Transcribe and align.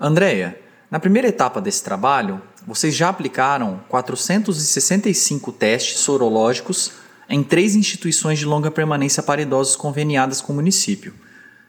Andréia, 0.00 0.56
na 0.88 1.00
primeira 1.00 1.26
etapa 1.26 1.60
desse 1.60 1.82
trabalho, 1.82 2.40
vocês 2.64 2.94
já 2.94 3.08
aplicaram 3.08 3.80
465 3.88 5.50
testes 5.50 5.98
sorológicos 5.98 6.92
em 7.28 7.42
três 7.42 7.74
instituições 7.74 8.38
de 8.38 8.44
longa 8.44 8.70
permanência 8.70 9.22
para 9.22 9.42
idosos 9.42 9.74
conveniadas 9.74 10.40
com 10.40 10.52
o 10.52 10.56
município. 10.56 11.12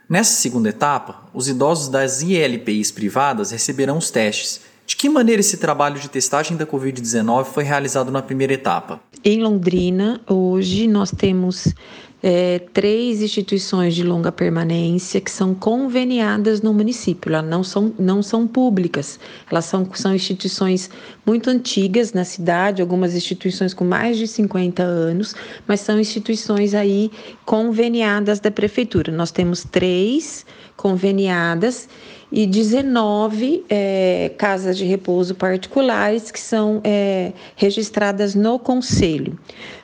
Nessa 0.07 0.39
segunda 0.39 0.69
etapa, 0.69 1.27
os 1.33 1.47
idosos 1.47 1.89
das 1.89 2.21
ILPIs 2.21 2.91
privadas 2.91 3.49
receberão 3.49 3.97
os 3.97 4.11
testes. 4.11 4.61
De 4.89 4.95
que 4.95 5.07
maneira 5.07 5.39
esse 5.39 5.57
trabalho 5.57 5.99
de 5.99 6.09
testagem 6.09 6.57
da 6.57 6.65
Covid-19 6.65 7.45
foi 7.45 7.63
realizado 7.63 8.11
na 8.11 8.23
primeira 8.23 8.53
etapa? 8.53 8.99
Em 9.23 9.39
Londrina, 9.39 10.19
hoje 10.27 10.87
nós 10.87 11.11
temos 11.11 11.75
é, 12.23 12.57
três 12.73 13.21
instituições 13.21 13.93
de 13.93 14.03
longa 14.03 14.31
permanência 14.31 15.21
que 15.21 15.29
são 15.29 15.53
conveniadas 15.53 16.63
no 16.63 16.73
município. 16.73 17.31
Elas 17.31 17.47
não 17.47 17.63
são, 17.63 17.93
não 17.99 18.23
são 18.23 18.47
públicas, 18.47 19.19
elas 19.51 19.65
são, 19.65 19.87
são 19.93 20.15
instituições 20.15 20.89
muito 21.23 21.51
antigas 21.51 22.11
na 22.11 22.23
cidade, 22.23 22.81
algumas 22.81 23.13
instituições 23.13 23.75
com 23.75 23.85
mais 23.85 24.17
de 24.17 24.25
50 24.25 24.81
anos, 24.81 25.35
mas 25.67 25.81
são 25.81 25.99
instituições 25.99 26.73
aí 26.73 27.11
conveniadas 27.45 28.39
da 28.39 28.49
prefeitura. 28.49 29.11
Nós 29.11 29.29
temos 29.29 29.63
três 29.63 30.47
conveniadas 30.75 31.87
e 32.31 32.45
19 32.45 33.65
é, 33.69 34.31
casas 34.37 34.77
de 34.77 34.85
repouso 34.85 35.33
particulares 35.35 36.31
que 36.31 36.39
são 36.39 36.79
é, 36.83 37.33
registradas 37.55 38.35
no 38.35 38.59
Conselho. 38.59 39.37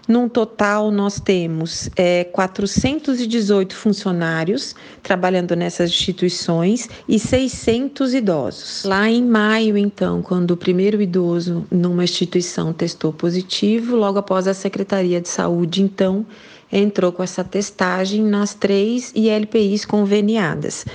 Num 0.08 0.30
total, 0.30 0.92
nós 0.92 1.20
temos 1.20 1.90
é, 1.96 2.26
418 2.26 3.76
funcionários 3.76 4.76
trabalhando 5.02 5.56
nessas 5.56 5.90
instituições 5.90 6.88
e 7.10 7.18
600 7.18 8.14
idosos. 8.14 8.84
Lá 8.84 9.10
em 9.10 9.26
maio, 9.26 9.76
então, 9.76 10.22
quando 10.22 10.52
o 10.52 10.58
primeiro 10.58 11.02
idoso 11.02 11.66
numa 11.72 12.04
instituição 12.04 12.72
testou 12.72 13.12
positivo, 13.12 13.96
logo 13.96 14.20
após 14.20 14.48
a 14.48 14.54
Secretaria 14.54 15.20
de 15.20 15.28
Saúde, 15.28 15.82
então, 15.82 16.24
entrou 16.72 17.12
com 17.12 17.24
essa 17.24 17.44
testagem 17.44 18.22
nas 18.22 18.54
três 18.54 19.12
ILPIs 19.16 19.86
conveniadas. 19.86 20.86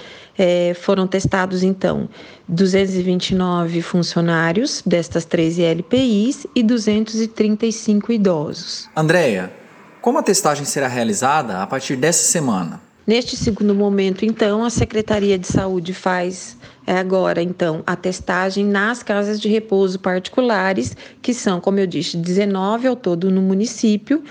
É, 0.42 0.72
foram 0.72 1.06
testados, 1.06 1.62
então, 1.62 2.08
229 2.48 3.82
funcionários 3.82 4.82
destas 4.86 5.26
três 5.26 5.58
ILPIs 5.58 6.46
e 6.54 6.62
235 6.62 8.10
idosos. 8.10 8.88
Andréia, 8.96 9.52
como 10.00 10.16
a 10.16 10.22
testagem 10.22 10.64
será 10.64 10.88
realizada 10.88 11.60
a 11.60 11.66
partir 11.66 11.94
dessa 11.94 12.22
semana? 12.22 12.80
Neste 13.06 13.36
segundo 13.36 13.74
momento, 13.74 14.24
então, 14.24 14.64
a 14.64 14.70
Secretaria 14.70 15.38
de 15.38 15.46
Saúde 15.46 15.92
faz 15.92 16.56
é, 16.86 16.96
agora, 16.96 17.42
então, 17.42 17.82
a 17.86 17.94
testagem 17.94 18.64
nas 18.64 19.02
casas 19.02 19.38
de 19.38 19.48
repouso 19.48 19.98
particulares, 19.98 20.96
que 21.20 21.34
são, 21.34 21.60
como 21.60 21.78
eu 21.78 21.86
disse, 21.86 22.16
19 22.16 22.86
ao 22.86 22.96
todo 22.96 23.30
no 23.30 23.42
município, 23.42 24.24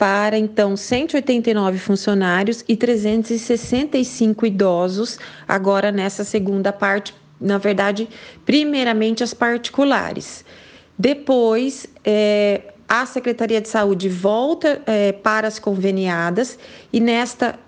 para 0.00 0.38
então 0.38 0.78
189 0.78 1.76
funcionários 1.76 2.64
e 2.66 2.74
365 2.74 4.46
idosos, 4.46 5.18
agora 5.46 5.92
nessa 5.92 6.24
segunda 6.24 6.72
parte, 6.72 7.14
na 7.38 7.58
verdade, 7.58 8.08
primeiramente 8.46 9.22
as 9.22 9.34
particulares. 9.34 10.42
Depois, 10.98 11.86
é, 12.02 12.72
a 12.88 13.04
Secretaria 13.04 13.60
de 13.60 13.68
Saúde 13.68 14.08
volta 14.08 14.80
é, 14.86 15.12
para 15.12 15.46
as 15.46 15.58
conveniadas 15.58 16.58
e 16.90 16.98
nesta 16.98 17.58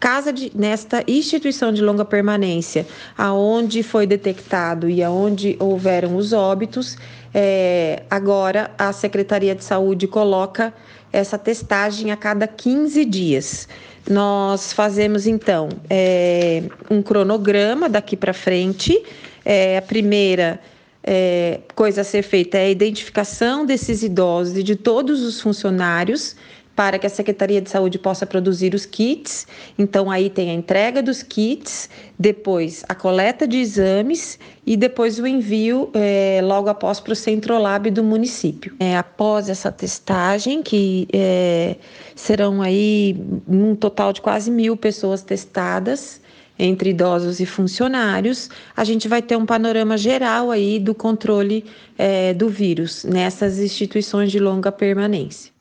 casa 0.00 0.32
de, 0.32 0.50
nesta 0.56 1.04
instituição 1.06 1.72
de 1.72 1.82
longa 1.82 2.04
permanência, 2.04 2.84
aonde 3.16 3.84
foi 3.84 4.08
detectado 4.08 4.90
e 4.90 5.04
aonde 5.04 5.56
houveram 5.60 6.16
os 6.16 6.32
óbitos, 6.32 6.98
é, 7.32 8.02
agora 8.10 8.72
a 8.76 8.92
Secretaria 8.92 9.54
de 9.54 9.62
Saúde 9.62 10.08
coloca 10.08 10.74
essa 11.16 11.38
testagem 11.38 12.10
a 12.10 12.16
cada 12.16 12.46
15 12.46 13.04
dias. 13.04 13.68
Nós 14.08 14.72
fazemos 14.72 15.26
então 15.26 15.68
é, 15.88 16.62
um 16.90 17.02
cronograma 17.02 17.88
daqui 17.88 18.16
para 18.16 18.32
frente. 18.32 19.02
É, 19.44 19.78
a 19.78 19.82
primeira 19.82 20.60
é, 21.02 21.60
coisa 21.74 22.02
a 22.02 22.04
ser 22.04 22.22
feita 22.22 22.58
é 22.58 22.66
a 22.66 22.70
identificação 22.70 23.64
desses 23.64 24.02
idosos 24.02 24.58
e 24.58 24.62
de 24.62 24.76
todos 24.76 25.22
os 25.22 25.40
funcionários 25.40 26.36
para 26.76 26.98
que 26.98 27.06
a 27.06 27.10
Secretaria 27.10 27.62
de 27.62 27.70
Saúde 27.70 27.98
possa 27.98 28.26
produzir 28.26 28.74
os 28.74 28.84
kits. 28.84 29.46
Então, 29.78 30.10
aí 30.10 30.28
tem 30.28 30.50
a 30.50 30.54
entrega 30.54 31.02
dos 31.02 31.22
kits, 31.22 31.88
depois 32.18 32.84
a 32.86 32.94
coleta 32.94 33.48
de 33.48 33.56
exames 33.56 34.38
e 34.66 34.76
depois 34.76 35.18
o 35.18 35.26
envio 35.26 35.90
é, 35.94 36.40
logo 36.42 36.68
após 36.68 37.00
para 37.00 37.14
o 37.14 37.16
Centrolab 37.16 37.90
do 37.90 38.04
município. 38.04 38.76
É, 38.78 38.96
após 38.96 39.48
essa 39.48 39.72
testagem, 39.72 40.62
que 40.62 41.08
é, 41.12 41.76
serão 42.14 42.60
aí 42.60 43.16
um 43.48 43.74
total 43.74 44.12
de 44.12 44.20
quase 44.20 44.50
mil 44.50 44.76
pessoas 44.76 45.22
testadas, 45.22 46.20
entre 46.58 46.90
idosos 46.90 47.38
e 47.38 47.44
funcionários, 47.44 48.48
a 48.74 48.82
gente 48.82 49.08
vai 49.08 49.20
ter 49.20 49.36
um 49.36 49.44
panorama 49.44 49.98
geral 49.98 50.50
aí 50.50 50.78
do 50.78 50.94
controle 50.94 51.64
é, 51.98 52.32
do 52.32 52.48
vírus 52.48 53.04
nessas 53.04 53.58
instituições 53.58 54.32
de 54.32 54.38
longa 54.38 54.72
permanência. 54.72 55.55